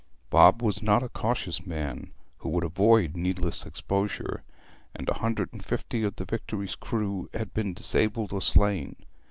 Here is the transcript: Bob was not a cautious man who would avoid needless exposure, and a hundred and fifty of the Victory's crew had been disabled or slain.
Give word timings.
Bob 0.31 0.63
was 0.63 0.81
not 0.81 1.03
a 1.03 1.09
cautious 1.09 1.63
man 1.63 2.11
who 2.37 2.49
would 2.49 2.63
avoid 2.63 3.15
needless 3.15 3.67
exposure, 3.67 4.41
and 4.95 5.07
a 5.07 5.13
hundred 5.19 5.49
and 5.53 5.63
fifty 5.63 6.01
of 6.01 6.15
the 6.15 6.25
Victory's 6.25 6.73
crew 6.73 7.29
had 7.35 7.53
been 7.53 7.71
disabled 7.75 8.33
or 8.33 8.41
slain. 8.41 8.95